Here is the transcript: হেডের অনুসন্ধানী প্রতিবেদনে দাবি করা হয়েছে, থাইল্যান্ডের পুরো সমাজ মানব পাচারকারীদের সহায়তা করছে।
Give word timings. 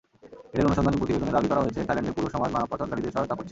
হেডের 0.51 0.67
অনুসন্ধানী 0.67 0.99
প্রতিবেদনে 1.01 1.35
দাবি 1.35 1.47
করা 1.51 1.61
হয়েছে, 1.63 1.79
থাইল্যান্ডের 1.87 2.15
পুরো 2.17 2.27
সমাজ 2.35 2.49
মানব 2.55 2.67
পাচারকারীদের 2.71 3.13
সহায়তা 3.15 3.35
করছে। 3.37 3.49